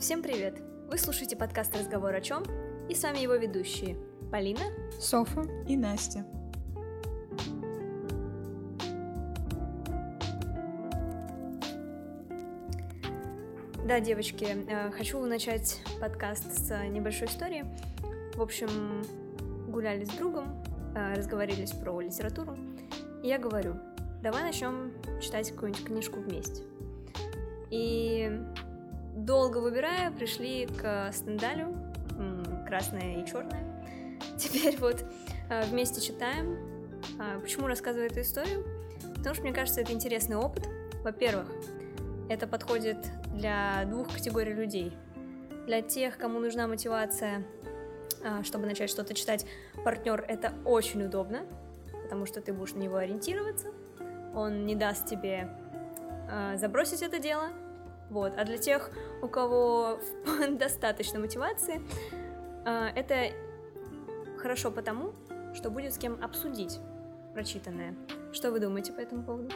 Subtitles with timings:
[0.00, 0.54] Всем привет!
[0.88, 2.42] Вы слушаете подкаст «Разговор о чем?»
[2.88, 3.98] и с вами его ведущие
[4.32, 4.62] Полина,
[4.98, 6.24] Софа и Настя.
[13.86, 17.66] Да, девочки, э, хочу начать подкаст с небольшой истории.
[18.36, 19.02] В общем,
[19.68, 20.64] гуляли с другом,
[20.96, 22.56] э, разговорились про литературу,
[23.22, 23.74] и я говорю,
[24.22, 26.62] давай начнем читать какую-нибудь книжку вместе.
[27.68, 28.40] И
[29.24, 31.74] долго выбирая, пришли к Стендалю,
[32.66, 33.64] красное и черное.
[34.38, 35.04] Теперь вот
[35.48, 36.56] э, вместе читаем.
[37.18, 38.64] А, почему рассказываю эту историю?
[39.16, 40.68] Потому что мне кажется, это интересный опыт.
[41.02, 41.48] Во-первых,
[42.28, 42.98] это подходит
[43.34, 44.92] для двух категорий людей.
[45.66, 47.44] Для тех, кому нужна мотивация,
[48.22, 49.46] а, чтобы начать что-то читать,
[49.84, 51.40] партнер это очень удобно,
[52.04, 53.68] потому что ты будешь на него ориентироваться.
[54.34, 55.50] Он не даст тебе
[56.30, 57.50] а, забросить это дело,
[58.10, 58.34] вот.
[58.36, 58.90] А для тех,
[59.22, 59.98] у кого
[60.50, 61.80] достаточно мотивации,
[62.64, 63.32] а, это
[64.36, 65.12] хорошо потому,
[65.54, 66.78] что будет с кем обсудить
[67.34, 67.94] прочитанное.
[68.32, 69.50] Что вы думаете по этому поводу?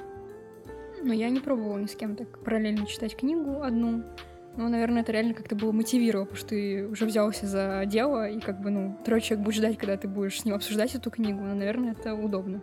[1.02, 4.04] Ну, я не пробовала ни с кем так параллельно читать книгу одну.
[4.56, 8.38] Ну, наверное, это реально как-то было мотивировало, потому что ты уже взялся за дело, и
[8.38, 11.40] как бы, ну, трое человек будет ждать, когда ты будешь с ним обсуждать эту книгу,
[11.40, 12.62] но, наверное, это удобно.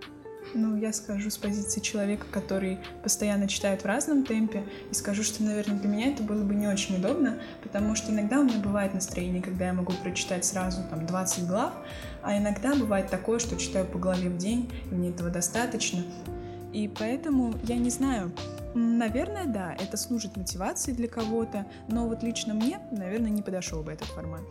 [0.54, 5.44] Ну, я скажу с позиции человека, который постоянно читает в разном темпе, и скажу, что,
[5.44, 8.94] наверное, для меня это было бы не очень удобно, потому что иногда у меня бывает
[8.94, 11.74] настроение, когда я могу прочитать сразу там 20 глав,
[12.22, 16.04] а иногда бывает такое, что читаю по главе в день, и мне этого достаточно.
[16.74, 18.32] И поэтому я не знаю,
[18.74, 23.92] Наверное, да, это служит мотивацией для кого-то, но вот лично мне, наверное, не подошел бы
[23.92, 24.44] этот формат.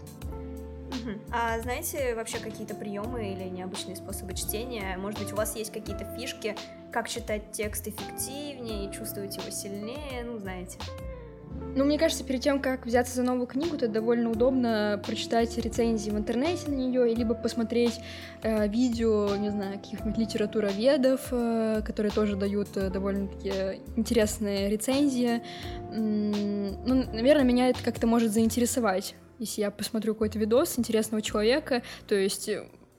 [1.32, 4.96] А знаете вообще какие-то приемы или необычные способы чтения?
[4.98, 6.56] Может быть, у вас есть какие-то фишки,
[6.92, 10.78] как читать текст эффективнее, чувствовать его сильнее, ну, знаете?
[11.76, 16.10] Ну, мне кажется, перед тем, как взяться за новую книгу, то довольно удобно прочитать рецензии
[16.10, 18.00] в интернете на нее, либо посмотреть
[18.42, 25.42] э, видео, не знаю, каких-нибудь литературоведов, э, которые тоже дают э, довольно-таки интересные рецензии.
[25.92, 31.82] М-м, ну, наверное, меня это как-то может заинтересовать если я посмотрю какой-то видос интересного человека,
[32.06, 32.48] то есть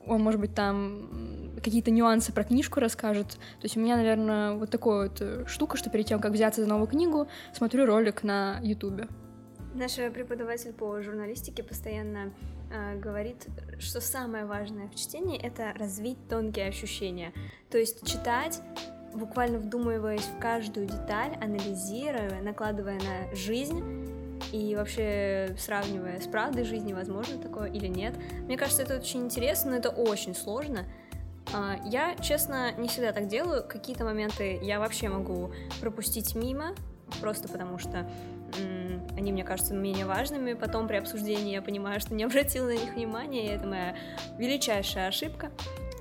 [0.06, 3.28] он, может быть, там какие-то нюансы про книжку расскажет.
[3.28, 6.60] То есть у меня, наверное, вот такая вот э, штука, что перед тем, как взяться
[6.60, 9.06] за новую книгу, смотрю ролик на Ютубе.
[9.74, 12.34] Наша преподаватель по журналистике постоянно
[12.72, 13.46] э, говорит,
[13.78, 17.32] что самое важное в чтении— это развить тонкие ощущения.
[17.70, 18.60] То есть читать
[19.14, 23.82] буквально вдумываясь в каждую деталь, анализируя, накладывая на жизнь,
[24.52, 28.14] и вообще сравнивая с правдой жизни, возможно такое или нет.
[28.46, 30.84] Мне кажется, это очень интересно, но это очень сложно.
[31.52, 33.64] А, я, честно, не всегда так делаю.
[33.66, 36.74] Какие-то моменты я вообще могу пропустить мимо,
[37.20, 38.08] просто потому что
[39.16, 40.54] они мне кажутся менее важными.
[40.54, 43.96] Потом при обсуждении я понимаю, что не обратила на них внимания, и это моя
[44.38, 45.50] величайшая ошибка.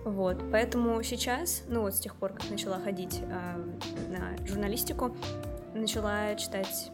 [0.03, 3.55] Вот, поэтому сейчас, ну вот с тех пор, как начала ходить э,
[4.09, 5.15] на журналистику,
[5.75, 6.91] начала читать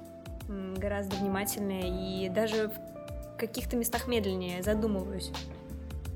[0.47, 5.31] гораздо внимательнее и даже в каких-то местах медленнее задумываюсь.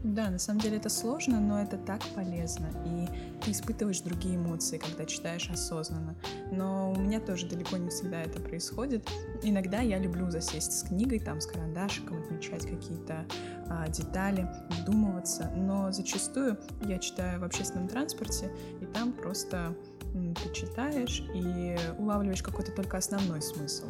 [0.03, 3.07] Да, на самом деле это сложно, но это так полезно, и
[3.43, 6.15] ты испытываешь другие эмоции, когда читаешь осознанно.
[6.51, 9.07] Но у меня тоже далеко не всегда это происходит.
[9.43, 13.25] Иногда я люблю засесть с книгой, там, с карандашиком, отмечать какие-то
[13.67, 14.49] а, детали,
[14.79, 19.75] вдумываться, но зачастую я читаю в общественном транспорте, и там просто
[20.13, 23.85] ты читаешь и улавливаешь какой-то только основной смысл.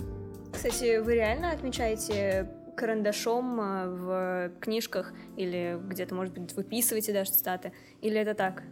[0.53, 7.73] Кстати, вы реально отмечаете карандашом а, в книжках или где-то, может быть, выписываете даже цитаты?
[8.01, 8.63] Или это так?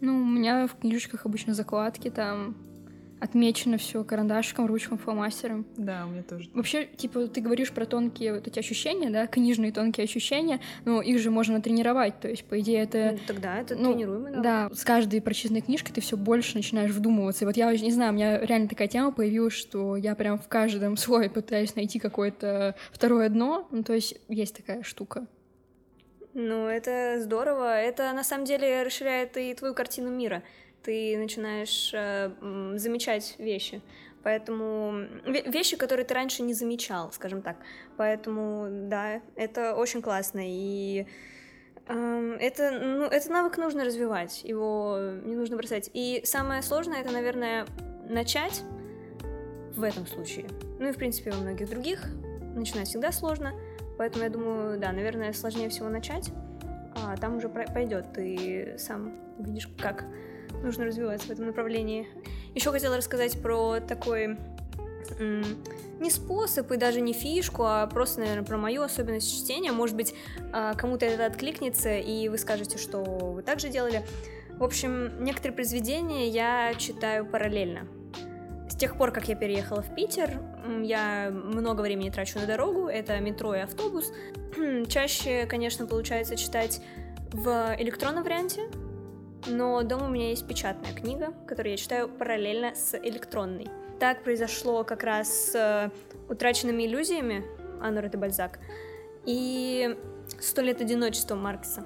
[0.00, 2.56] Ну, у меня в книжечках обычно закладки, там
[3.20, 5.66] отмечено все карандашиком, ручком, фломастером.
[5.76, 6.48] Да, у меня тоже.
[6.54, 11.18] Вообще, типа, ты говоришь про тонкие вот эти ощущения, да, книжные тонкие ощущения, но их
[11.18, 13.12] же можно тренировать, то есть, по идее, это...
[13.12, 14.44] Ну, тогда это ну, тренируемый навык.
[14.44, 17.44] Да, с каждой прочитанной книжкой ты все больше начинаешь вдумываться.
[17.44, 20.48] И вот я не знаю, у меня реально такая тема появилась, что я прям в
[20.48, 25.26] каждом слове пытаюсь найти какое-то второе дно, ну, то есть, есть такая штука.
[26.34, 27.80] Ну, это здорово.
[27.80, 30.42] Это на самом деле расширяет и твою картину мира
[30.82, 32.30] ты начинаешь э,
[32.76, 33.82] замечать вещи.
[34.22, 37.56] Поэтому вещи, которые ты раньше не замечал, скажем так.
[37.96, 40.40] Поэтому, да, это очень классно.
[40.42, 41.06] И
[41.86, 45.90] э, это, ну, этот навык нужно развивать, его не нужно бросать.
[45.94, 47.66] И самое сложное это, наверное,
[48.08, 48.62] начать
[49.74, 50.46] в этом случае.
[50.78, 52.04] Ну и, в принципе, во многих других.
[52.54, 53.52] Начинать всегда сложно.
[53.96, 56.30] Поэтому я думаю, да, наверное, сложнее всего начать,
[56.94, 58.12] а там уже пойдет.
[58.12, 60.04] Ты сам увидишь, как
[60.62, 62.08] нужно развиваться в этом направлении.
[62.54, 64.36] Еще хотела рассказать про такой
[66.00, 69.72] не способ и даже не фишку, а просто, наверное, про мою особенность чтения.
[69.72, 70.14] Может быть,
[70.52, 74.04] а, кому-то это откликнется, и вы скажете, что вы также делали.
[74.58, 77.88] В общем, некоторые произведения я читаю параллельно.
[78.68, 80.40] С тех пор, как я переехала в Питер,
[80.82, 84.12] я много времени трачу на дорогу, это метро и автобус.
[84.88, 86.80] Чаще, конечно, получается читать
[87.32, 88.62] в электронном варианте,
[89.46, 93.68] но дома у меня есть печатная книга, которую я читаю параллельно с электронной.
[93.98, 95.90] Так произошло как раз с э,
[96.28, 97.44] «Утраченными иллюзиями»
[97.80, 98.58] Аннур де Бальзак
[99.24, 99.96] и
[100.40, 101.84] «Сто лет одиночества» Маркса.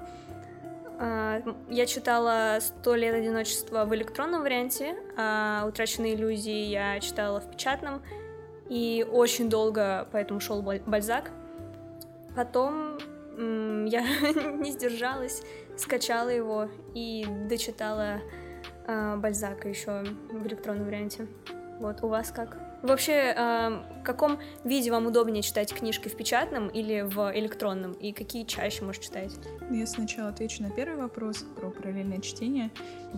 [0.99, 7.49] А, я читала «Сто лет одиночества» в электронном варианте, а «Утраченные иллюзии» я читала в
[7.49, 8.01] печатном,
[8.69, 11.31] и очень долго поэтому шел Бальзак.
[12.35, 12.97] Потом
[13.37, 14.01] я
[14.61, 15.43] не сдержалась,
[15.77, 18.21] скачала его и дочитала
[18.87, 21.27] э, Бальзака еще в электронном варианте.
[21.79, 22.57] Вот, у вас как?
[22.83, 23.69] Вообще, э,
[24.01, 27.93] в каком виде вам удобнее читать книжки в печатном или в электронном?
[27.93, 29.31] И какие чаще можешь читать?
[29.71, 32.71] Я сначала отвечу на первый вопрос про параллельное чтение.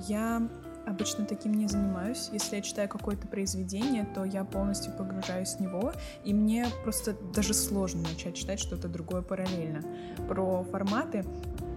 [0.07, 0.48] Я
[0.86, 2.30] обычно таким не занимаюсь.
[2.32, 5.94] Если я читаю какое-то произведение, то я полностью погружаюсь в него,
[6.24, 9.82] и мне просто даже сложно начать читать что-то другое параллельно.
[10.28, 11.26] Про форматы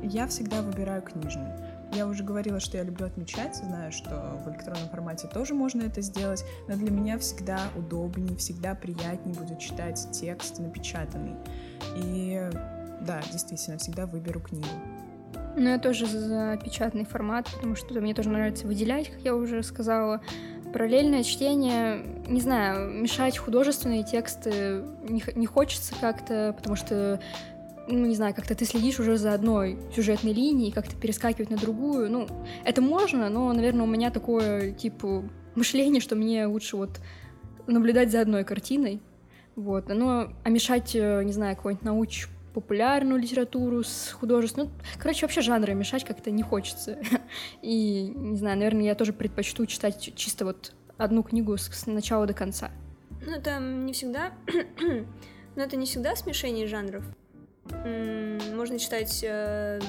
[0.03, 1.53] я всегда выбираю книжный.
[1.95, 6.03] Я уже говорила, что я люблю отмечать, знаю, что в электронном формате тоже можно это
[6.03, 11.37] сделать, но для меня всегда удобнее, всегда приятнее будет читать текст напечатанный.
[11.97, 12.51] И
[13.01, 14.69] да, действительно, всегда выберу книгу.
[15.59, 19.65] Ну, я тоже за печатный формат, потому что мне тоже нравится выделять, как я уже
[19.65, 20.21] сказала.
[20.73, 27.21] Параллельное чтение, не знаю, мешать художественные тексты не, не хочется как-то, потому что
[27.89, 32.11] ну, не знаю, как-то ты следишь уже за одной сюжетной линией, как-то перескакивать на другую.
[32.11, 32.29] Ну,
[32.65, 37.01] это можно, но, наверное, у меня такое, типа, мышление, что мне лучше вот
[37.67, 39.01] наблюдать за одной картиной.
[39.57, 44.67] Вот, но а мешать, э, не знаю, какой-нибудь науч популярную литературу с художественной.
[44.67, 46.99] Ну, короче, вообще жанры мешать как-то не хочется.
[47.63, 52.35] И, не знаю, наверное, я тоже предпочту читать чисто вот одну книгу с, начала до
[52.35, 52.71] конца.
[53.25, 54.33] Ну, это не всегда...
[55.57, 57.05] Но это не всегда смешение жанров.
[58.55, 59.81] Можно читать э,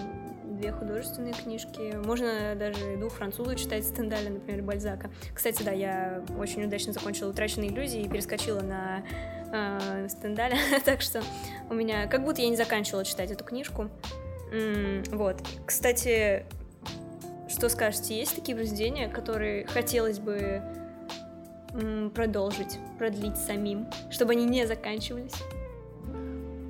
[0.60, 5.10] две художественные книжки, можно даже двух французов читать Стендаля, например, Бальзака.
[5.34, 9.04] Кстати, да, я очень удачно закончила «Утраченные иллюзии» и перескочила на
[9.52, 11.22] э, Стендаля, так что
[11.70, 13.90] у меня как будто я не заканчивала читать эту книжку.
[15.12, 15.42] Вот.
[15.66, 16.46] Кстати,
[17.48, 20.62] что скажете, есть такие произведения, которые хотелось бы
[22.16, 25.36] продолжить, продлить самим, чтобы они не заканчивались?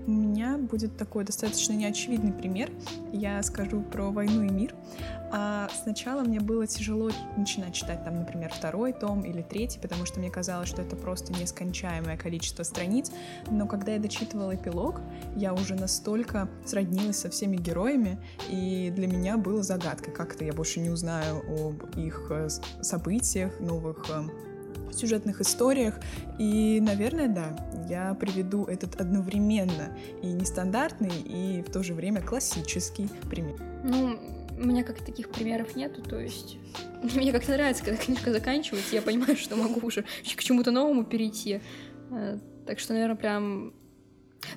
[0.06, 2.72] У меня будет такой достаточно неочевидный пример.
[3.14, 4.74] Я скажу про «Войну и мир».
[5.32, 10.20] А сначала мне было тяжело начинать читать там, например, второй том или третий, потому что
[10.20, 13.12] мне казалось, что это просто нескончаемое количество страниц.
[13.50, 15.02] Но когда я дочитывала эпилог,
[15.36, 18.18] я уже настолько сроднилась со всеми героями,
[18.50, 22.50] и для меня было загадкой, как-то я больше не узнаю об их э,
[22.82, 24.24] событиях, новых э,
[24.94, 25.96] сюжетных историях.
[26.38, 27.56] И, наверное, да,
[27.88, 29.90] я приведу этот одновременно
[30.22, 33.56] и нестандартный, и в то же время классический пример.
[33.84, 34.18] Ну,
[34.60, 36.58] у меня как таких примеров нету, то есть
[37.16, 40.04] мне как-то нравится, когда книжка заканчивается, я понимаю, что могу уже
[40.36, 41.62] к чему-то новому перейти.
[42.12, 43.74] Э, так что, наверное, прям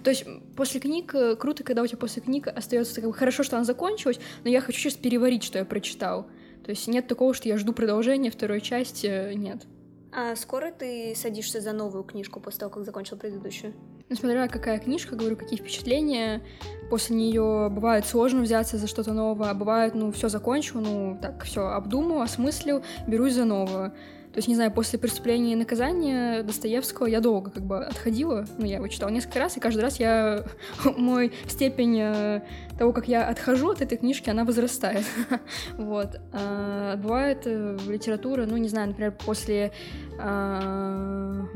[0.02, 0.24] то есть
[0.56, 3.64] после книг э, круто, когда у тебя после книг остается как бы хорошо, что она
[3.64, 6.26] закончилась, но я хочу сейчас переварить, что я прочитал.
[6.64, 9.66] То есть нет такого, что я жду продолжения второй части, нет.
[10.12, 13.74] А скоро ты садишься за новую книжку после того, как закончил предыдущую?
[14.12, 16.42] Ну, смотря какая книжка, говорю, какие впечатления.
[16.90, 21.44] После нее бывает сложно взяться за что-то новое, а бывает, ну, все закончил, ну, так,
[21.44, 23.94] все обдумал, осмыслил, берусь за новое.
[24.32, 28.64] То есть, не знаю, после «Преступления и наказания» Достоевского я долго как бы отходила, ну,
[28.64, 30.44] я его читала несколько раз, и каждый раз я...
[30.96, 32.40] мой степень э,
[32.78, 35.04] того, как я отхожу от этой книжки, она возрастает.
[35.76, 36.18] вот.
[36.32, 39.70] А, бывает э, в литературе, ну, не знаю, например, после
[40.18, 41.46] а,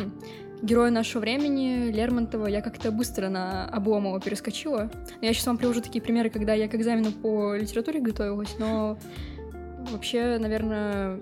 [0.62, 4.90] героя нашего времени, Лермонтова, я как-то быстро на Обломова перескочила.
[5.22, 8.98] Я сейчас вам привожу такие примеры, когда я к экзамену по литературе готовилась, но
[9.90, 11.20] вообще, наверное,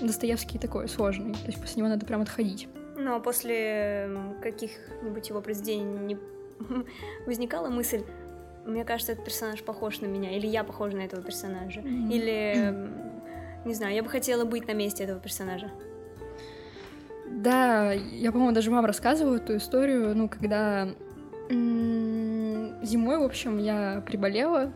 [0.00, 2.68] Достоевский такой сложный, то есть после него надо прям отходить.
[2.96, 4.08] Ну, а после
[4.42, 6.18] каких-нибудь его произведений не
[7.26, 8.02] возникала мысль,
[8.64, 12.12] мне кажется, этот персонаж похож на меня, или я похожа на этого персонажа, mm-hmm.
[12.12, 12.88] или,
[13.64, 15.70] не знаю, я бы хотела быть на месте этого персонажа.
[17.28, 20.88] Да, я, по-моему, даже вам рассказывала эту историю, ну, когда
[21.50, 24.72] зимой, в общем, я приболела,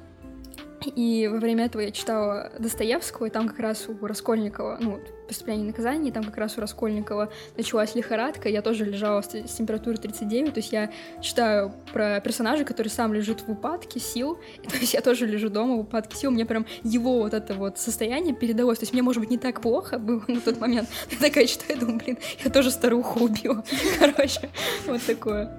[0.95, 5.65] И во время этого я читала Достоевского, и там как раз у Раскольникова, ну, «Преступление
[5.65, 9.99] и наказание», там как раз у Раскольникова началась лихорадка, я тоже лежала с, с температурой
[9.99, 10.91] 39, то есть я
[11.21, 15.49] читаю про персонажа, который сам лежит в упадке сил, и, то есть я тоже лежу
[15.49, 19.03] дома в упадке сил, мне прям его вот это вот состояние передалось, то есть мне,
[19.03, 22.51] может быть, не так плохо было на тот момент, я такая читаю, думаю, блин, я
[22.51, 23.65] тоже старуху убила,
[23.99, 24.51] короче,
[24.87, 25.51] вот такое.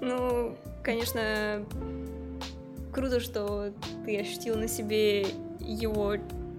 [0.00, 1.64] Ну, конечно,
[2.96, 3.74] круто, что
[4.06, 5.26] ты ощутил на себе
[5.60, 6.14] его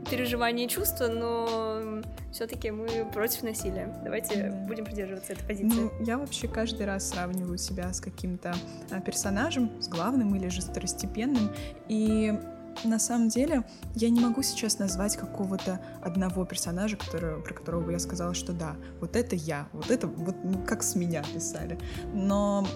[0.10, 2.02] переживания и чувства, но
[2.32, 4.00] все-таки мы против насилия.
[4.04, 4.68] Давайте да.
[4.68, 5.76] будем придерживаться этой позиции.
[5.76, 8.56] Ну, я вообще каждый раз сравниваю себя с каким-то
[8.92, 11.50] а, персонажем, с главным или же второстепенным,
[11.90, 12.40] и
[12.84, 13.64] на самом деле
[13.96, 18.54] я не могу сейчас назвать какого-то одного персонажа, который, про которого бы я сказала, что
[18.54, 21.80] да, вот это я, вот это вот ну, как с меня писали.
[22.14, 22.68] Но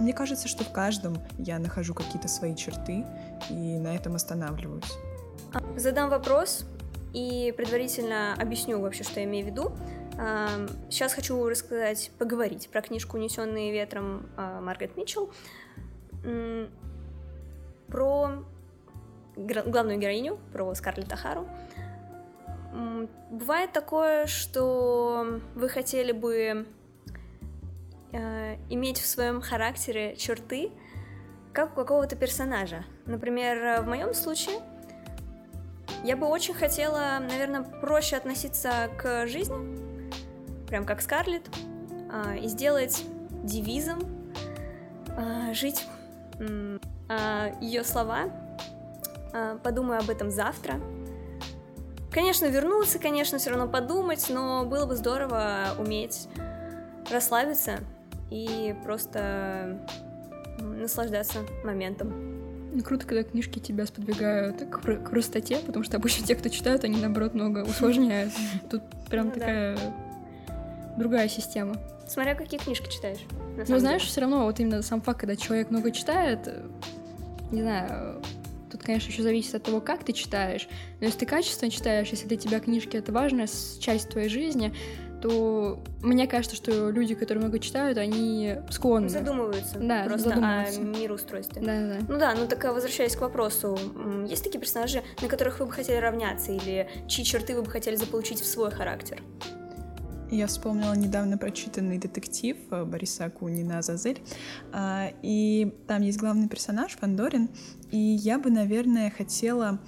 [0.00, 3.04] мне кажется, что в каждом я нахожу какие-то свои черты
[3.50, 4.92] и на этом останавливаюсь.
[5.76, 6.64] Задам вопрос
[7.12, 9.72] и предварительно объясню вообще, что я имею в виду.
[10.90, 15.32] Сейчас хочу рассказать, поговорить про книжку «Унесенные ветром» а, Маргарет Митчелл,
[17.86, 18.44] про
[19.36, 21.48] главную героиню, про Скарлетт Ахару.
[23.30, 26.66] Бывает такое, что вы хотели бы
[28.12, 30.70] э, иметь в своем характере черты,
[31.52, 32.84] как у какого-то персонажа.
[33.06, 34.60] Например, в моем случае
[36.04, 39.56] я бы очень хотела, наверное, проще относиться к жизни,
[40.66, 41.48] прям как Скарлетт,
[42.10, 43.04] э, и сделать
[43.42, 44.00] девизом
[45.16, 45.86] э, жить
[46.38, 46.78] э,
[47.60, 48.30] ее слова.
[49.32, 50.80] Э, подумаю об этом завтра.
[52.10, 56.28] Конечно, вернуться, конечно, все равно подумать, но было бы здорово уметь
[57.10, 57.78] расслабиться
[58.30, 59.78] и просто
[60.58, 62.12] наслаждаться моментом.
[62.72, 66.84] Ну, круто, когда книжки тебя сподвигают к, к простоте, потому что обычно те, кто читают,
[66.84, 68.32] они, наоборот, много усложняют.
[68.70, 70.94] Тут прям ну, такая да.
[70.96, 71.76] другая система.
[72.06, 73.20] Смотря какие книжки читаешь.
[73.68, 76.48] Ну, знаешь, все равно вот именно сам факт, когда человек много читает,
[77.50, 78.22] не знаю,
[78.70, 80.68] тут, конечно, еще зависит от того, как ты читаешь.
[81.00, 83.48] Но если ты качественно читаешь, если для тебя книжки— это важная
[83.80, 84.72] часть твоей жизни,
[85.20, 89.08] то мне кажется, что люди, которые много читают, они склонны.
[89.08, 90.80] Задумываются да, просто задумываются.
[90.80, 91.62] о мироустройстве.
[91.62, 91.96] Да, да.
[92.08, 93.78] Ну да, ну так а возвращаясь к вопросу,
[94.26, 97.96] есть такие персонажи, на которых вы бы хотели равняться, или чьи черты вы бы хотели
[97.96, 99.22] заполучить в свой характер?
[100.30, 104.22] Я вспомнила недавно прочитанный детектив э, Бориса Акунина «Азазель»,
[104.72, 107.48] а, и там есть главный персонаж Фандорин,
[107.90, 109.80] и я бы, наверное, хотела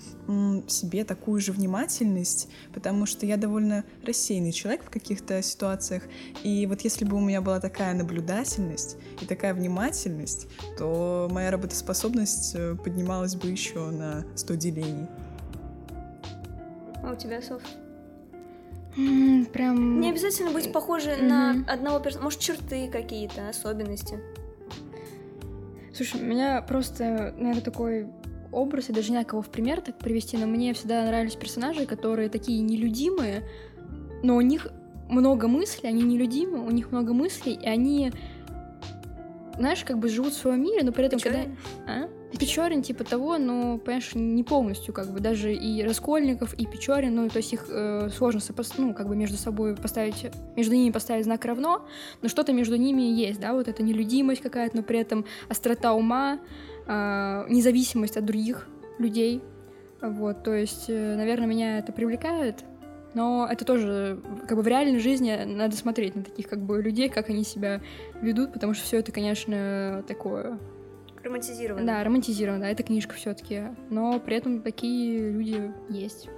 [0.67, 6.03] себе такую же внимательность, потому что я довольно рассеянный человек в каких-то ситуациях,
[6.43, 12.57] и вот если бы у меня была такая наблюдательность и такая внимательность, то моя работоспособность
[12.57, 15.07] э, поднималась бы еще на 100 делений.
[17.05, 17.63] А у тебя, Соф?
[19.53, 20.01] Прям...
[20.01, 21.23] Не обязательно быть похожи mm-hmm.
[21.23, 22.25] на одного персонажа.
[22.25, 24.19] Может, черты какие-то, особенности.
[25.95, 28.07] Слушай, у меня просто, наверное, такой
[28.51, 32.29] образ, я даже не кого в пример так привести, но мне всегда нравились персонажи, которые
[32.29, 33.45] такие нелюдимые,
[34.23, 34.69] но у них
[35.09, 38.13] много мыслей, они нелюдимы, у них много мыслей, и они,
[39.57, 41.57] знаешь, как бы живут в своем мире, но при этом, Печорин?
[41.87, 42.05] когда...
[42.05, 42.22] А?
[42.39, 47.29] Печорин типа того, но, понимаешь, не полностью, как бы, даже и Раскольников, и Печорин, ну,
[47.29, 48.79] то есть их э, сложно сопост...
[48.79, 51.87] ну, как бы между собой поставить, между ними поставить знак равно,
[52.23, 56.41] но что-то между ними есть, да, вот эта нелюдимость какая-то, но при этом острота ума,
[56.87, 58.67] э, независимость от других
[58.99, 59.43] людей,
[60.01, 62.65] вот, то есть, э, наверное, меня это привлекает,
[63.15, 67.09] но это тоже, как бы в реальной жизни надо смотреть на таких, как бы, людей,
[67.09, 67.83] как они себя
[68.21, 70.59] ведут, потому что все это, конечно, такое
[71.23, 71.87] Романтизировано.
[71.87, 73.65] Да, романтизировано, да, это книжка все-таки.
[73.91, 76.29] Но при этом такие люди есть.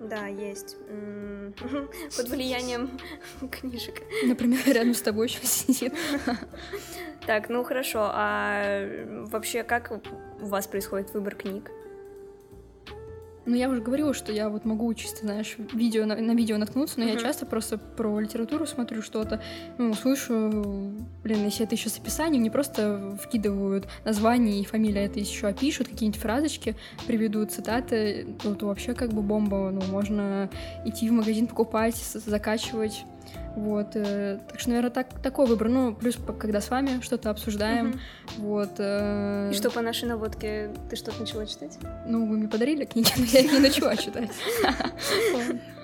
[0.00, 0.76] Да, есть.
[2.16, 2.90] Под влиянием
[3.50, 4.02] книжек.
[4.24, 5.94] Например, рядом с тобой еще сидит.
[7.26, 8.10] Так, ну хорошо.
[8.12, 8.86] А
[9.30, 9.92] вообще, как
[10.40, 11.70] у вас происходит выбор книг?
[13.46, 16.98] Ну, я уже говорила, что я вот могу чисто, знаешь, видео, на, на видео наткнуться,
[16.98, 17.14] но uh-huh.
[17.14, 19.42] я часто просто про литературу смотрю что-то,
[19.76, 25.20] ну, слышу, блин, если это еще с описанием, мне просто вкидывают название и фамилия, это
[25.20, 26.74] еще опишут, какие-нибудь фразочки
[27.06, 30.48] приведут, цитаты, то, то вообще как бы бомба, ну, можно
[30.86, 33.04] идти в магазин покупать, закачивать,
[33.56, 35.68] вот, э, так что, наверное, так, такой выбор.
[35.68, 37.98] Ну, плюс, когда с вами что-то обсуждаем, угу.
[38.38, 38.72] вот.
[38.78, 39.50] Э...
[39.52, 41.78] И что по нашей наводке ты что-то начала читать?
[42.06, 44.30] Ну, вы мне подарили книги, но я их не начала читать.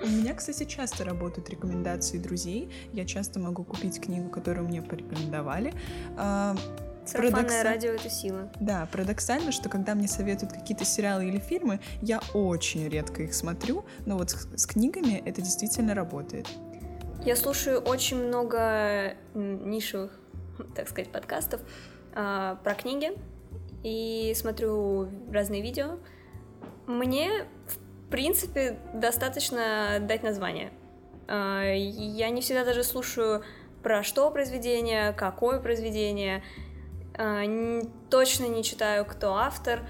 [0.03, 2.69] У меня, кстати, часто работают рекомендации друзей.
[2.91, 5.73] Я часто могу купить книгу, которую мне порекомендовали.
[6.17, 6.55] А,
[7.05, 8.49] Сарафанное Парадокса- радио— это сила.
[8.59, 13.85] Да, парадоксально, что когда мне советуют какие-то сериалы или фильмы, я очень редко их смотрю,
[14.05, 16.47] но вот с, с книгами это действительно работает.
[17.23, 20.11] Я слушаю очень много нишевых,
[20.75, 21.61] так сказать, подкастов
[22.15, 23.11] а, про книги
[23.83, 25.97] и смотрю разные видео.
[26.87, 30.71] Мне, в принципе, достаточно дать название.
[31.27, 33.43] А, Я не всегда даже слушаю
[33.83, 36.43] про что произведение, какое произведение.
[37.17, 39.81] А, н- Точно не читаю, кто автор.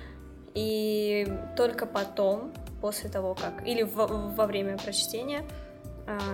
[0.54, 3.66] И только потом, после того, как...
[3.66, 5.46] Или во, во время прочтения,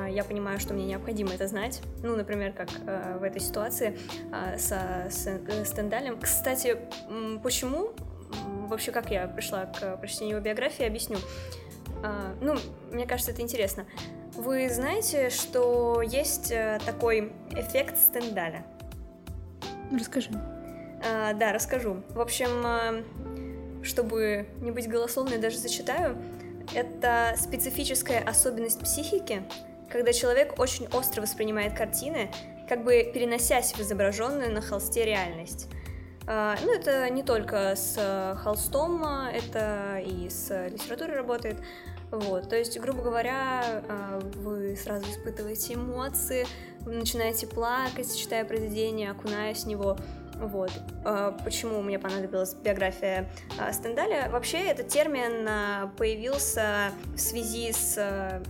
[0.10, 1.82] я понимаю, что мне необходимо это знать.
[2.04, 3.98] Ну, например, как а, в этой ситуации
[4.32, 6.20] а, со э, Стендалем.
[6.20, 6.78] Кстати,
[7.44, 7.92] почему?
[8.68, 11.18] Вообще, как я пришла к прочтению его биографии, объясню.
[12.04, 12.56] А, Ну,
[12.92, 13.86] мне кажется, это интересно.
[14.36, 18.66] Вы знаете, что есть э, такой эффект Стендаля?
[19.92, 20.30] Расскажи.
[21.04, 22.04] А, да, расскажу.
[22.10, 23.04] В общем, а,
[23.84, 26.18] чтобы не быть голословной, даже зачитаю.
[26.74, 29.44] Это специфическая особенность психики,
[29.90, 32.30] когда человек очень остро воспринимает картины,
[32.68, 35.68] как бы переносясь в изображенную на холсте реальность.
[36.28, 41.58] А, Ну, это не только с э, холстом, а, это и с литературой работает.
[42.12, 46.46] Вот, то есть, грубо говоря, а, вы сразу испытываете эмоции,
[46.86, 49.98] начинаете плакать, читая произведение, окунаясь в него.
[50.40, 50.72] Вот.
[51.04, 53.30] А, Почему мне понадобилась биография
[53.60, 54.30] а, Стендаля?
[54.30, 58.42] Вообще, этот термин а, появился в связи с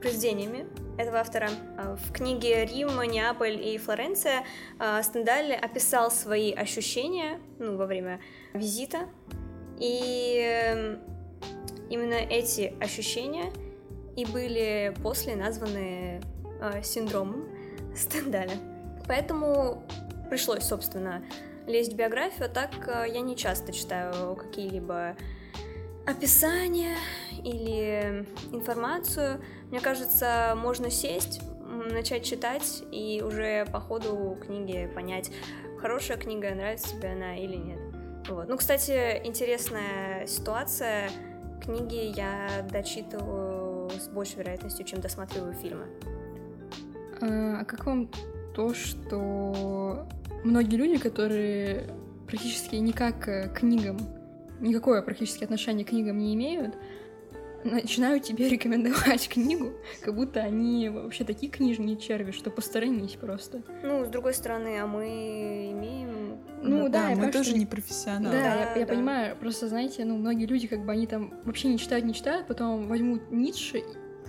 [0.00, 0.66] произведениями
[0.96, 1.50] этого автора.
[1.96, 4.44] В книге «Рим, Неаполь и Флоренция»
[5.02, 8.20] Стендаль описал свои ощущения ну, во время
[8.52, 9.08] визита.
[9.80, 11.00] И эм,
[11.90, 13.52] именно эти ощущения
[14.16, 16.20] и были после названы
[16.82, 17.48] синдромом
[17.96, 18.54] Стендаля.
[19.08, 19.82] Поэтому
[20.28, 21.22] пришлось, собственно,
[21.66, 25.16] лезть в биографию, а так а, я не часто читаю какие-либо
[26.06, 26.96] описания
[27.44, 29.40] или информацию.
[29.70, 35.30] Мне кажется, можно сесть, начать читать и уже по ходу книги понять,
[35.78, 37.78] хорошая книга, нравится тебе она или нет.
[38.28, 38.48] Вот.
[38.48, 41.10] Ну, кстати, интересная ситуация.
[41.62, 45.86] Книги я дочитываю с большей вероятностью, чем досматриваю фильмы.
[47.20, 48.08] А а как вам
[48.54, 50.06] то, что
[50.44, 51.90] многие люди, которые
[52.26, 53.98] практически никак к книгам,
[54.60, 56.74] никакое практически отношение к книгам не имеют,
[57.64, 59.72] начинают тебе рекомендовать книгу,
[60.02, 63.62] как будто они вообще такие книжные черви, что посторонись просто.
[63.82, 66.38] Ну, с другой стороны, а мы имеем...
[66.62, 68.34] Ну да, я мы понимаю, тоже что- не профессионалы.
[68.34, 68.92] Да, Да, я, я да.
[68.92, 72.46] понимаю, просто знаете, ну, многие люди, как бы, они там вообще не читают, не читают,
[72.46, 73.82] потом возьмут Ницше,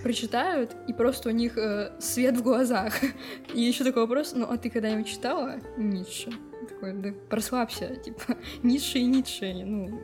[0.04, 2.94] прочитают, и просто у них э, свет в глазах.
[3.54, 6.32] И еще такой вопрос, ну, а ты когда-нибудь читала Ницше?
[6.68, 10.02] Такой, да расслабься, типа, Ницше и Ницше, ну,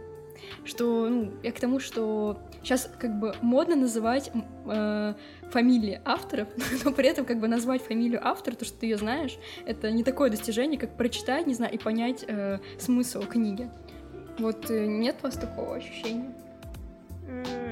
[0.63, 4.31] что, ну, я к тому, что сейчас как бы модно называть
[4.65, 5.13] э,
[5.49, 6.47] фамилии авторов,
[6.86, 10.03] но при этом как бы назвать фамилию автора, то, что ты ее знаешь, это не
[10.03, 13.69] такое достижение, как прочитать, не знаю, и понять э, смысл книги.
[14.39, 16.34] Вот э, нет у вас такого ощущения?
[17.27, 17.64] М,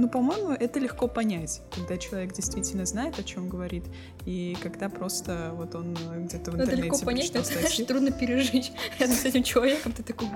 [0.00, 3.84] Ну, по-моему, это легко понять, когда человек действительно знает, о чем говорит,
[4.24, 7.48] и когда просто вот он э, где-то в Ну, это интернете легко понять, но это
[7.52, 7.84] знаешь, статью.
[7.86, 9.92] трудно пережить рядом с этим человеком.
[9.92, 10.28] Ты такой,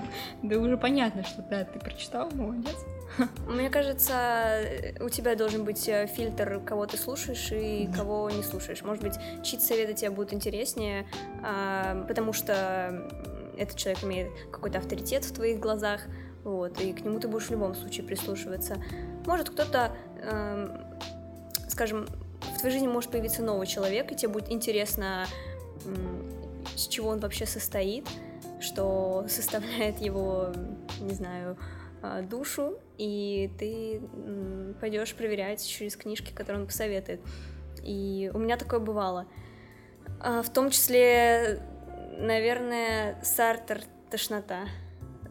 [0.42, 2.76] да уже понятно, что да, ты прочитал, молодец.
[3.48, 4.60] Мне кажется,
[5.00, 8.00] у тебя должен быть э, фильтр, кого ты слушаешь и Да.
[8.00, 8.82] кого не слушаешь.
[8.82, 11.06] Может быть, чьи советы тебе будут интереснее,
[11.42, 13.08] а, потому что
[13.56, 16.02] этот человек имеет какой-то авторитет в твоих глазах,
[16.42, 18.76] вот, и к нему ты будешь в любом случае прислушиваться.
[19.26, 20.72] Может, кто-то, эм,
[21.68, 22.06] скажем,
[22.54, 25.26] в твоей жизни может появиться новый человек, и тебе будет интересно,
[25.84, 26.22] м,
[26.76, 28.06] с чего он вообще состоит,
[28.60, 30.52] что составляет его,
[31.00, 31.56] не знаю,
[32.02, 37.20] а, душу, и ты м, пойдешь проверять через книжки, которые он посоветует.
[37.82, 39.26] И у меня такое бывало.
[40.20, 41.60] А, В том числе,
[42.18, 44.66] наверное, Сартер «Тошнота».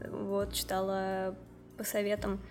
[0.09, 1.35] Вот, читала
[1.77, 2.41] по советам.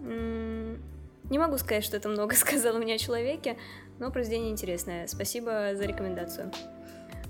[0.00, 3.56] Не могу сказать, что это много сказала мне о человеке,
[3.98, 5.06] но произведение интересное.
[5.06, 6.50] Спасибо за рекомендацию.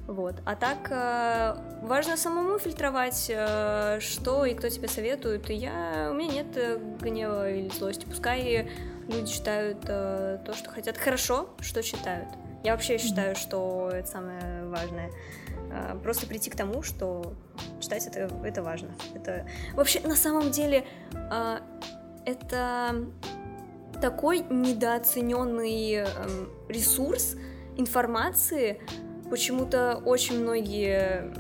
[0.09, 0.37] Вот.
[0.47, 5.51] А так э, важно самому фильтровать, э, что и кто тебе советует.
[5.51, 8.07] И я, у меня нет э, гнева или злости.
[8.07, 8.71] Пускай
[9.07, 10.97] люди читают то, что хотят.
[10.97, 12.29] Хорошо, что читают.
[12.65, 15.11] Я вообще считаю, что это самое важное.
[16.03, 17.35] Просто прийти к тому, что
[17.79, 18.89] читать это, это важно.
[19.15, 20.85] Это вообще на самом деле
[22.29, 23.07] это
[24.01, 27.37] такой недооцененный эм, ресурс
[27.77, 28.81] информации,
[29.31, 31.33] почему-то очень многие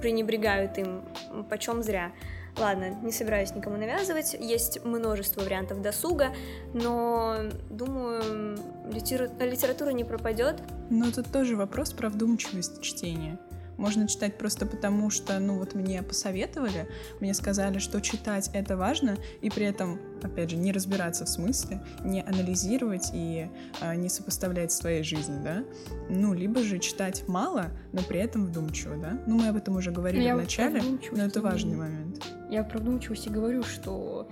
[0.00, 1.04] пренебрегают им,
[1.50, 2.12] почем зря.
[2.58, 6.34] Ладно, не собираюсь никому навязывать, есть множество вариантов досуга,
[6.74, 7.36] но
[7.70, 8.58] думаю,
[8.90, 10.62] литература не пропадет.
[10.90, 13.38] Но тут тоже вопрос про вдумчивость чтения.
[13.82, 16.86] Можно читать просто потому, что, ну вот мне посоветовали,
[17.18, 21.82] мне сказали, что читать это важно, и при этом, опять же, не разбираться в смысле,
[22.04, 23.48] не анализировать и
[23.80, 25.64] а, не сопоставлять с твоей жизнью, да?
[26.08, 29.20] Ну, либо же читать мало, но при этом вдумчиво, да?
[29.26, 32.24] Ну, мы об этом уже говорили я в начале, но это важный момент.
[32.50, 34.30] Я про вдумчивость и говорю, что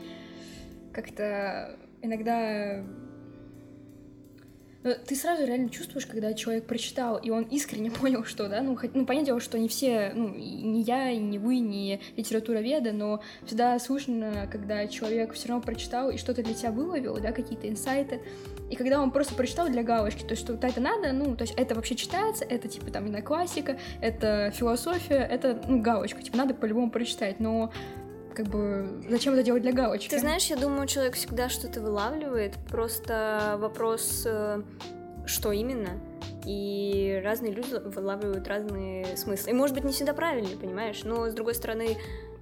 [0.93, 2.85] как-то иногда
[4.83, 8.77] но ты сразу реально чувствуешь, когда человек прочитал, и он искренне понял, что, да, ну,
[8.77, 13.21] хоть, ну понятное дело, что не все, ну, не я, не вы, не литературоведы, но
[13.45, 18.21] всегда слышно, когда человек все равно прочитал и что-то для тебя выловил, да, какие-то инсайты,
[18.71, 21.43] и когда он просто прочитал для галочки, то есть, что вот это надо, ну, то
[21.43, 26.37] есть это вообще читается, это, типа, там, не классика, это философия, это, ну, галочка, типа,
[26.37, 27.73] надо по-любому прочитать, но
[28.40, 30.09] как бы зачем это делать для галочки?
[30.09, 34.62] Ты знаешь, я думаю, человек всегда что-то вылавливает, просто вопрос, э,
[35.26, 36.00] что именно.
[36.46, 39.50] И разные люди вылавливают разные смыслы.
[39.50, 41.03] И может быть не всегда правильные, понимаешь?
[41.05, 41.98] Но с другой стороны,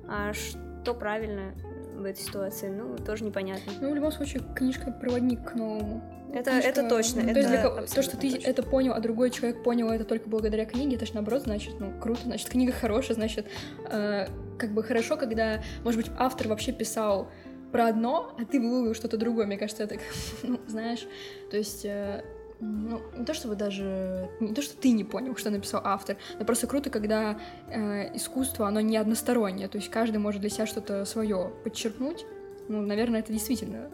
[0.07, 1.55] а что правильно
[1.97, 2.69] в этой ситуации?
[2.69, 3.73] Ну, тоже непонятно.
[3.81, 6.01] Ну, в любом случае, книжка проводник к новому.
[6.33, 6.69] Это, книжка...
[6.69, 7.23] это точно.
[7.23, 7.63] Ну, это то, есть для...
[7.63, 8.49] то, что ты точно.
[8.49, 11.93] это понял, а другой человек понял это только благодаря книге, это же наоборот, значит, ну,
[12.01, 13.47] круто, значит, книга хорошая, значит,
[13.91, 14.27] э,
[14.59, 17.29] как бы хорошо, когда, может быть, автор вообще писал
[17.73, 19.47] про одно, а ты выловил что-то другое.
[19.47, 19.97] Мне кажется, это,
[20.43, 21.07] ну, знаешь,
[21.51, 21.85] то есть...
[21.85, 22.23] Э,
[22.61, 24.29] ну, не то чтобы даже...
[24.41, 27.39] Не то, что ты не понял, что написал автор, но просто круто, когда
[27.69, 32.27] э, искусство, оно не одностороннее, то есть каждый может для себя что-то свое подчеркнуть.
[32.69, 33.91] Ну, наверное, это действительно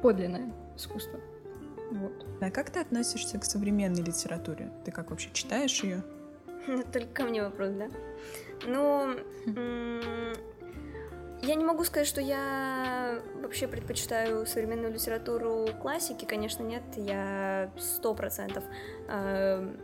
[0.00, 1.18] подлинное искусство.
[1.90, 2.26] Вот.
[2.40, 4.70] А как ты относишься к современной литературе?
[4.84, 6.02] Ты как вообще читаешь ее?
[6.92, 7.88] Только ко мне вопрос, да?
[8.66, 9.14] Ну,
[11.42, 18.14] я не могу сказать, что я вообще предпочитаю современную литературу классики, конечно, нет, я сто
[18.14, 18.64] процентов
[19.08, 19.74] э,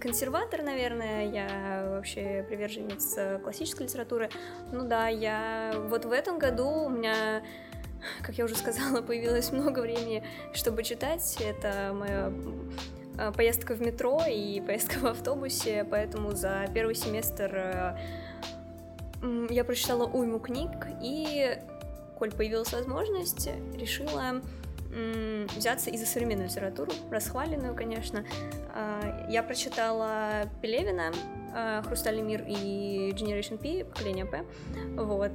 [0.00, 4.30] консерватор, наверное, я вообще приверженец классической литературы.
[4.72, 7.42] Ну да, я вот в этом году у меня
[8.22, 11.36] как я уже сказала, появилось много времени, чтобы читать.
[11.40, 12.32] Это моя
[13.18, 17.96] э, поездка в метро и поездка в автобусе, поэтому за первый семестр э,
[19.50, 20.70] я прочитала уйму книг,
[21.02, 21.58] и,
[22.18, 24.42] коль появилась возможность, решила
[25.56, 28.24] взяться и за современную литературу, расхваленную, конечно.
[28.74, 31.12] Э, я прочитала Пелевина,
[31.84, 34.44] «Хрустальный мир» и Generation P, поколение П.
[34.96, 35.30] Вот.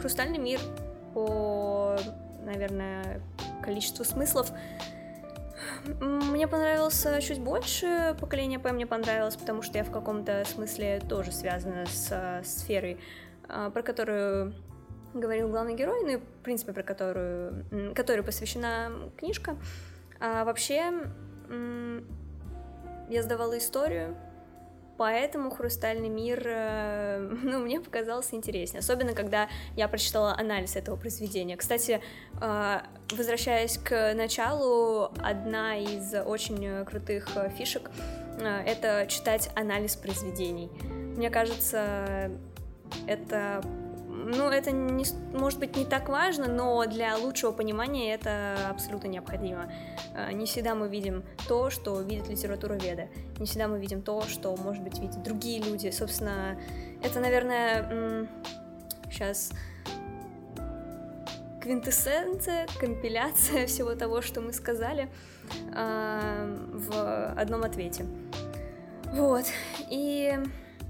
[0.00, 0.60] Хрустальный мир
[1.14, 1.96] по,
[2.44, 3.20] наверное,
[3.62, 4.50] количеству смыслов
[5.84, 11.32] мне понравился чуть больше, поколение П мне понравилось, потому что я в каком-то смысле тоже
[11.32, 12.98] связана с сферой,
[13.48, 14.54] а, про которую
[15.14, 19.56] говорил главный герой, ну и, в принципе, про которую, которой посвящена книжка.
[20.20, 20.92] А вообще,
[23.08, 24.16] я сдавала историю,
[25.00, 31.56] Поэтому «Хрустальный мир», э, ну, мне показался интереснее, особенно когда я прочитала анализ этого произведения.
[31.56, 32.02] Кстати,
[32.38, 37.90] э, возвращаясь к началу, одна из очень крутых фишек
[38.40, 40.70] э,— это читать анализ произведений.
[41.16, 42.30] Мне кажется,
[43.06, 43.62] это
[44.36, 49.70] ну, это не, может быть не так важно, но для лучшего понимания это абсолютно необходимо.
[50.14, 53.08] А, не всегда мы видим то, что видит литература веда.
[53.38, 55.90] Не всегда мы видим то, что, может быть, видят другие люди.
[55.90, 56.58] Собственно,
[57.02, 58.28] это, наверное,
[59.10, 59.52] сейчас
[61.60, 65.08] квинтэссенция, компиляция всего того, что мы сказали
[65.74, 68.06] а, в одном ответе.
[69.12, 69.44] Вот.
[69.88, 70.38] И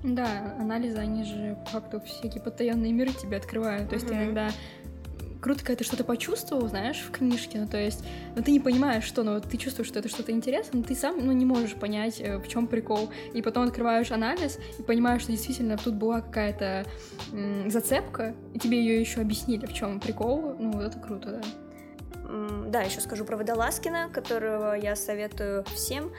[0.03, 3.89] да, анализы, они же по факту всякие потаенные миры тебе открывают.
[3.89, 4.25] То есть mm-hmm.
[4.25, 4.51] иногда
[5.41, 8.05] круто, когда ты что-то почувствовал, знаешь, в книжке, ну, то есть,
[8.37, 11.25] ну, ты не понимаешь, что, но ты чувствуешь, что это что-то интересное, но ты сам,
[11.25, 15.33] ну, не можешь понять, э, в чем прикол, и потом открываешь анализ и понимаешь, что
[15.33, 16.85] действительно тут была какая-то
[17.33, 21.49] м- зацепка, и тебе ее еще объяснили, в чем прикол, ну, это круто, да.
[22.69, 26.13] Да, еще скажу про Водолазкина, которого я советую всем.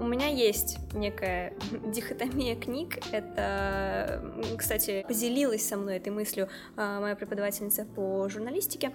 [0.00, 1.54] У меня есть некая
[1.86, 2.98] дихотомия книг.
[3.12, 4.22] Это,
[4.58, 8.92] кстати, поделилась со мной этой мыслью а, моя преподавательница по журналистике.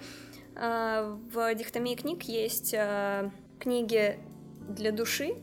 [0.54, 4.18] А, в дихотомии книг есть а, книги
[4.68, 5.34] для души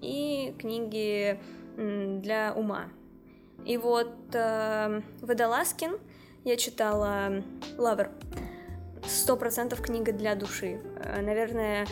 [0.00, 1.38] и книги
[1.76, 2.88] для ума.
[3.64, 5.98] И вот Водолазкин
[6.44, 7.42] я читала
[7.76, 8.10] «Лавр».
[9.04, 10.80] Сто процентов книга для души.
[11.20, 11.86] Наверное,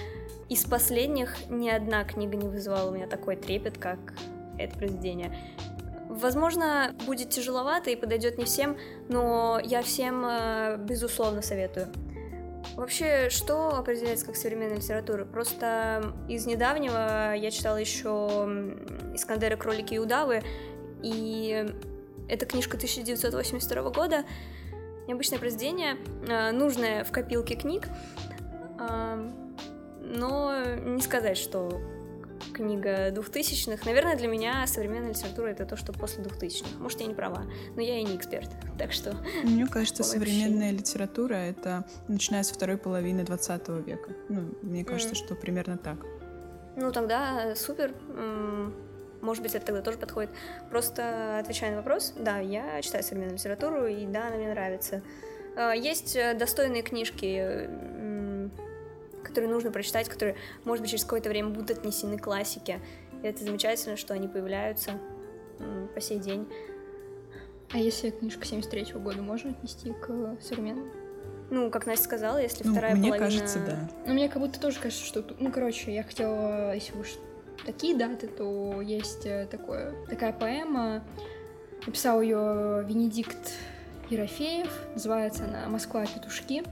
[0.48, 3.98] из последних ни одна книга не вызывала у меня такой трепет, как
[4.58, 5.36] это произведение.
[6.08, 8.76] Возможно, будет тяжеловато и подойдет не всем,
[9.08, 11.88] но я всем, э, безусловно, советую.
[12.76, 15.24] Вообще, что определяется как современная литература?
[15.24, 18.08] Просто из недавнего я читала еще
[19.14, 20.42] Искандера кролики и удавы,
[21.02, 21.66] и
[22.28, 24.24] это книжка 1982 года,
[25.06, 27.88] необычное произведение, э, нужное в копилке книг,
[28.78, 29.30] э,
[30.00, 31.80] но не сказать, что
[32.52, 33.84] книга двухтысячных.
[33.86, 36.78] Наверное, для меня современная литература— это то, что после двухтысячных.
[36.78, 39.16] Может, я не права, но я и не эксперт, так что...
[39.42, 44.10] Мне кажется, современная литература— это начиная с второй половины 20 века.
[44.28, 45.18] Ну, мне кажется, mm.
[45.18, 45.98] что примерно так.
[46.76, 47.94] Ну, тогда супер.
[49.24, 50.30] Может быть, это тогда тоже подходит.
[50.70, 55.02] Просто отвечая на вопрос, да, я читаю современную литературу, и да, она мне нравится.
[55.56, 57.68] А, есть э, достойные книжки,
[59.24, 62.80] которые нужно прочитать, которые, может быть, через какое-то время будут отнесены к классике.
[63.22, 64.92] И это замечательно, что они появляются
[65.94, 66.46] по сей день.
[67.72, 70.90] А если книжка 73 -го года можно отнести к современному?
[71.50, 73.30] Ну, как Настя сказала, если ну, вторая мне половина...
[73.30, 73.90] Мне кажется, да.
[74.06, 75.24] Ну, мне как будто тоже кажется, что...
[75.38, 77.16] Ну, короче, я хотела, если уж
[77.64, 81.02] такие даты, то есть э, такое, такая поэма.
[81.86, 83.52] Написал ее Венедикт
[84.10, 84.70] Ерофеев.
[84.94, 86.04] Называется она «Москва.
[86.06, 86.62] Петушки».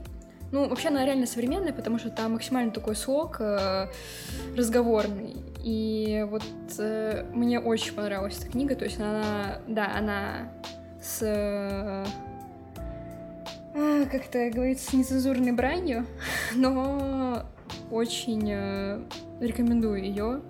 [0.51, 3.87] Ну, вообще она реально современная, потому что там максимально такой слог э,
[4.55, 5.35] разговорный.
[5.63, 6.43] И вот
[6.77, 8.75] э, мне очень понравилась эта книга.
[8.75, 10.51] То есть она, да, она
[11.01, 11.19] с...
[11.23, 12.05] Э,
[13.73, 16.05] как это говорится, с нецензурной бранью,
[16.55, 17.47] но
[17.89, 19.01] очень э,
[19.39, 20.41] рекомендую ее.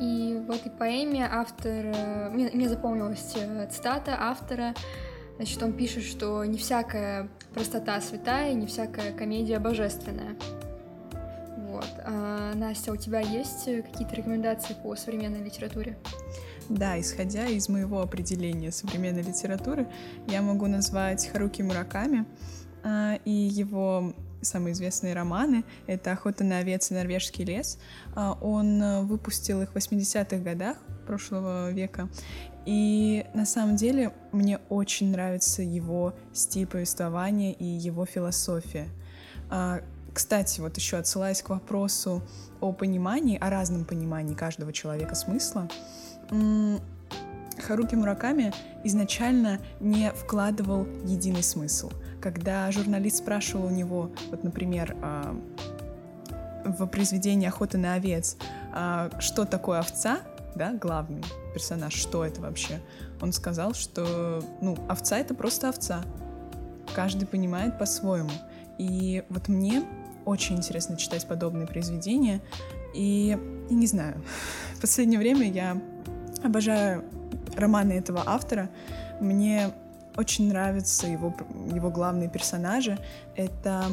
[0.00, 1.86] И в этой поэме автор...
[1.86, 4.74] Э, мне, мне запомнилась э, цитата автора,
[5.36, 10.36] Значит, он пишет, что не всякая простота святая, не всякая комедия божественная.
[11.56, 11.88] Вот.
[12.04, 15.96] А, Настя, у тебя есть какие-то рекомендации по современной литературе?
[16.68, 19.88] Да, исходя из моего определения современной литературы,
[20.28, 22.24] я могу назвать Харуки Мураками
[22.84, 25.64] а, и его самые известные романы.
[25.86, 27.78] Это «Охота на овец» и «Норвежский лес».
[28.14, 30.76] А, он выпустил их в 80-х годах
[31.06, 32.08] прошлого века.
[32.64, 38.88] И на самом деле мне очень нравится его стиль повествования и его философия.
[39.50, 39.80] А,
[40.14, 42.22] кстати, вот еще отсылаясь к вопросу
[42.60, 45.68] о понимании, о разном понимании каждого человека смысла,
[47.58, 48.52] Харуки Мураками
[48.84, 51.90] изначально не вкладывал единый смысл.
[52.22, 55.36] Когда журналист спрашивал у него, вот, например, а,
[56.64, 58.36] в произведении «Охота на овец»,
[58.72, 60.20] а, что такое овца,
[60.54, 62.80] да, главный персонаж, что это вообще,
[63.20, 66.04] он сказал, что, ну, овца— это просто овца.
[66.94, 68.30] Каждый понимает по-своему.
[68.78, 69.82] И вот мне
[70.24, 72.40] очень интересно читать подобные произведения.
[72.94, 73.36] И,
[73.68, 74.22] и не знаю,
[74.76, 75.80] в последнее время я
[76.44, 77.04] обожаю
[77.56, 78.70] романы этого автора.
[79.20, 79.72] Мне
[80.16, 81.34] очень нравятся его,
[81.72, 82.98] его главные персонажи.
[83.36, 83.84] Это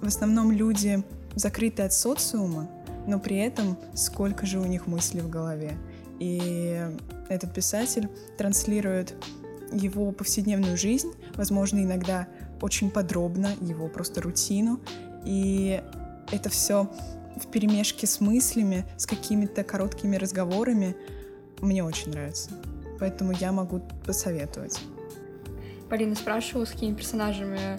[0.00, 1.02] в основном люди,
[1.34, 2.68] закрытые от социума,
[3.06, 5.76] но при этом сколько же у них мыслей в голове.
[6.20, 6.80] И
[7.28, 9.14] этот писатель транслирует
[9.72, 12.28] его повседневную жизнь, возможно, иногда
[12.60, 14.80] очень подробно, его просто рутину.
[15.24, 15.82] И
[16.30, 16.88] это все
[17.36, 20.96] в перемешке с мыслями, с какими-то короткими разговорами.
[21.60, 22.50] Мне очень нравится.
[23.00, 24.80] Поэтому я могу посоветовать.
[25.94, 27.78] Полина спрашивала, с какими персонажами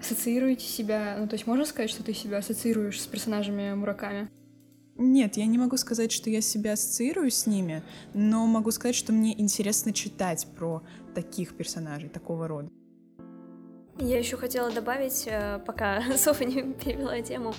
[0.00, 1.16] ассоциируете себя?
[1.18, 4.30] Ну, то есть можно сказать, что ты себя ассоциируешь с персонажами Мураками?
[4.96, 7.82] Нет, я не могу сказать, что я себя ассоциирую с ними,
[8.14, 10.82] но могу сказать, что мне интересно читать про
[11.14, 12.70] таких персонажей, такого рода.
[13.98, 17.52] Я еще хотела добавить, э, пока Софа не перевела тему,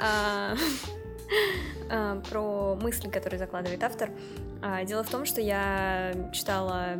[0.00, 0.54] а,
[2.30, 4.10] про мысли, которые закладывает автор.
[4.62, 6.94] А, дело в том, что я читала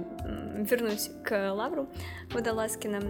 [0.59, 1.89] «Вернусь к Лавру»
[2.33, 3.01] Водолазкина.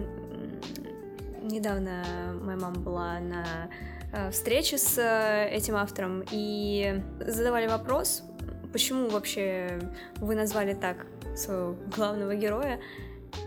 [1.41, 2.03] Недавно
[2.41, 3.69] моя мама была на
[4.15, 8.23] Э, встречи с э, этим автором и задавали вопрос,
[8.71, 9.79] почему вообще
[10.17, 12.79] вы назвали так своего главного героя,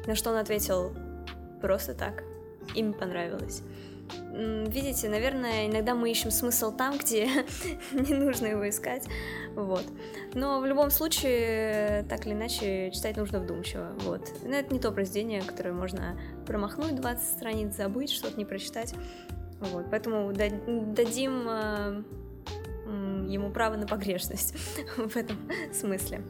[0.07, 0.95] на что он ответил
[1.63, 2.23] просто так,
[2.75, 3.63] им понравилось.
[4.33, 7.27] Видите, наверное, иногда мы ищем смысл там, где
[7.93, 9.05] не нужно его искать,
[9.55, 9.85] вот.
[10.35, 14.29] Но в любом случае, так или иначе, читать нужно вдумчиво, вот.
[14.45, 18.95] Но это не то произведение, которое можно промахнуть 20 страниц, забыть, что-то не прочитать.
[19.61, 22.03] Вот, поэтому дадим э,
[23.29, 24.55] ему право на погрешность
[24.97, 25.37] в этом
[25.73, 26.23] смысле.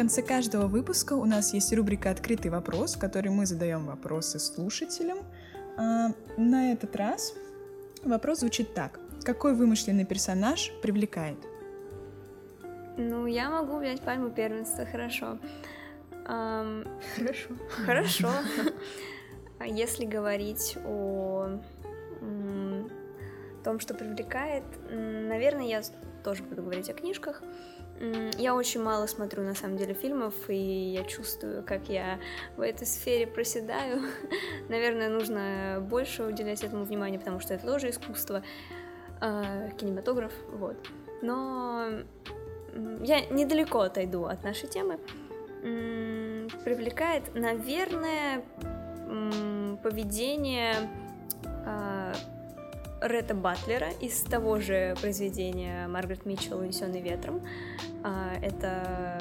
[0.00, 5.18] Конце каждого выпуска у нас есть рубрика «Открытый вопрос», в которой мы задаем вопросы слушателям.
[5.76, 7.34] А, на этот раз
[8.02, 8.98] вопрос звучит так.
[9.24, 11.36] Какой вымышленный персонаж привлекает?
[12.96, 15.38] Ну, я могу взять пальму первенства, хорошо.
[16.24, 16.86] Ам,
[17.16, 17.48] Хорошо.
[17.84, 18.28] Хорошо.
[19.58, 21.60] А Если говорить о
[23.62, 25.82] том, что привлекает, наверное, я
[26.24, 27.42] тоже буду говорить о книжках.
[28.38, 32.18] Я очень мало смотрю, на самом деле, фильмов, и я чувствую, как я
[32.56, 34.00] в этой сфере проседаю.
[34.70, 38.42] Наверное, нужно больше уделять этому внимания, потому что это тоже искусство,
[39.20, 40.76] а, кинематограф, вот.
[41.20, 41.88] Но
[43.02, 44.98] я недалеко отойду от нашей темы.
[45.60, 48.42] Привлекает, наверное,
[49.82, 50.74] поведение
[53.00, 57.42] Ретта Батлера из того же произведения Маргарет Митчелл «Унесенный ветром».
[58.02, 59.18] А, Это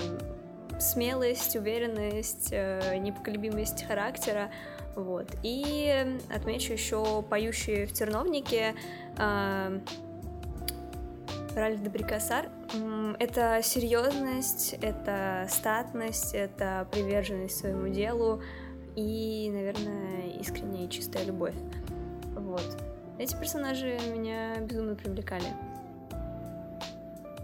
[0.80, 4.50] смелость, уверенность, э, непоколебимость характера.
[4.96, 5.28] Вот.
[5.44, 8.76] И отмечу еще поющие в терновнике
[9.18, 9.72] а,
[11.56, 12.50] Ральф де Брикасар.
[12.74, 18.42] М, Это серьезность, это статность, это приверженность своему делу
[18.96, 21.56] и, наверное, искренняя и чистая любовь.
[22.36, 22.89] Вот.
[23.20, 25.54] Эти персонажи меня безумно привлекали.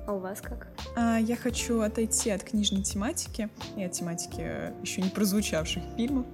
[0.07, 0.69] А у вас как?
[0.95, 6.27] А, Я хочу отойти от книжной тематики и от тематики еще не прозвучавших фильмов.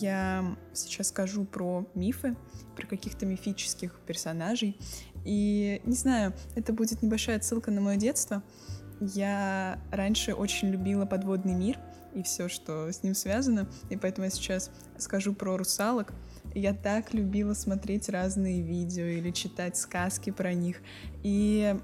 [0.00, 2.34] Я сейчас скажу про мифы,
[2.74, 4.76] про каких-то мифических персонажей.
[5.24, 8.42] И не знаю, это будет небольшая отсылка на мое детство.
[8.98, 11.78] Я раньше очень любила подводный мир
[12.14, 16.12] и все, что с ним связано, и поэтому я сейчас скажу про русалок.
[16.54, 20.82] Я так любила смотреть разные видео или читать сказки про них.
[21.22, 21.74] И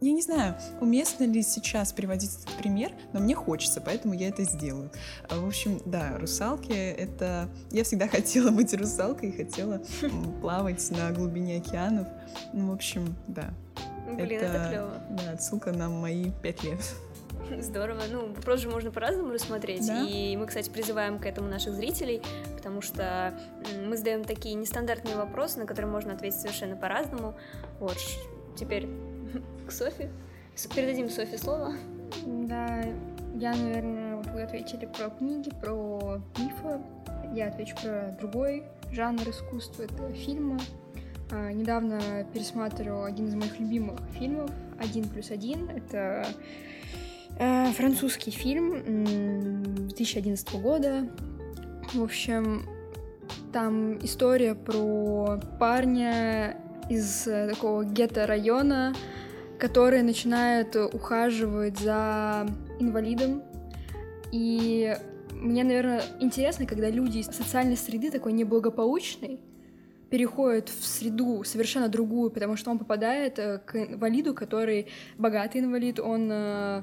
[0.00, 4.44] я не знаю, уместно ли сейчас приводить этот пример, но мне хочется, поэтому я это
[4.44, 4.92] сделаю.
[5.28, 7.48] А, В общем, да, русалки— это...
[7.72, 9.82] Я всегда хотела быть русалкой и хотела
[10.40, 12.06] плавать на глубине океанов.
[12.52, 13.52] Ну, в общем, да.
[14.14, 15.02] Блин, это, клево.
[15.10, 16.80] Да, отсылка на мои пять лет.
[17.60, 18.02] Здорово.
[18.10, 19.86] Ну, вопрос же можно по-разному рассмотреть.
[19.86, 20.04] Да.
[20.06, 22.22] И мы, кстати, призываем к этому наших зрителей,
[22.56, 23.34] потому что
[23.86, 27.34] мы задаем такие нестандартные вопросы, на которые можно ответить совершенно по-разному.
[27.80, 27.96] Вот,
[28.56, 28.88] теперь
[29.66, 30.08] к Софи.
[30.74, 31.74] Передадим Софи слово.
[32.26, 32.82] Да,
[33.36, 36.80] я, наверное, вот вы ответили про книги, про мифы.
[37.34, 40.58] Я отвечу про другой жанр искусства, это фильмы.
[41.30, 42.00] А, недавно
[42.32, 45.68] пересматривала один из моих любимых фильмов «Один плюс один».
[45.68, 46.26] Это
[47.36, 51.08] французский фильм м, 2011 года.
[51.94, 52.66] В общем,
[53.52, 56.56] там история про парня
[56.90, 58.94] из э, такого гетто-района,
[59.58, 62.46] который начинает ухаживать за
[62.78, 63.42] инвалидом.
[64.32, 64.96] И
[65.32, 69.40] мне, наверное, интересно, когда люди из социальной среды такой неблагополучной
[70.10, 76.00] переходят в среду совершенно другую, потому что он попадает э, к инвалиду, который богатый инвалид,
[76.00, 76.82] он э,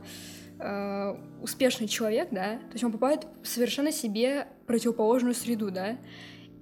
[0.59, 5.97] э, успешный человек, да, то есть он попадает в совершенно себе противоположную среду, да,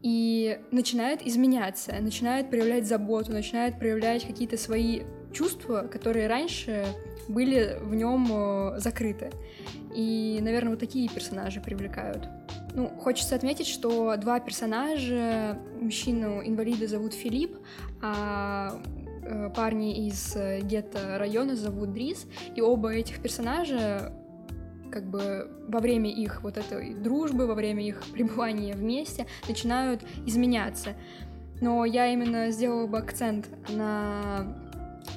[0.04, 6.86] и начинает изменяться, начинает проявлять заботу, начинает проявлять какие-то свои чувства, которые раньше
[7.28, 9.32] были в нем э, закрыты.
[9.96, 12.28] И, наверное, вот такие персонажи привлекают.
[12.76, 17.58] Ну, хочется отметить, что два персонажа, мужчину-инвалида зовут Филипп,
[18.02, 18.82] а
[19.22, 24.12] э, парни из э, гетто района зовут Дрис, и оба этих персонажа
[24.92, 30.94] как бы во время их вот этой дружбы, во время их пребывания вместе начинают изменяться.
[31.62, 34.56] Но я именно сделала бы акцент на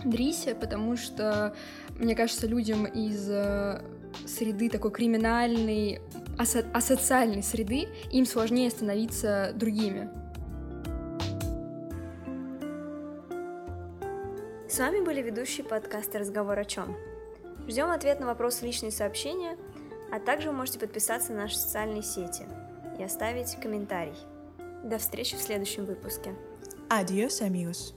[0.04, 1.54] Дрисе, потому что,
[1.98, 3.82] мне кажется, людям из э,
[4.26, 6.00] среды такой криминальной,
[6.38, 10.08] асо- асоциальной среды, им сложнее становиться другими.
[14.68, 16.96] С вами были ведущие подкаста «Разговор о чем».
[17.66, 19.56] Ждем ответ на вопрос в личные сообщения,
[20.12, 22.44] а также вы можете подписаться на наши социальные сети
[22.98, 24.16] и оставить комментарий.
[24.84, 26.34] До встречи в следующем выпуске.
[26.88, 27.95] Adiós, amigos.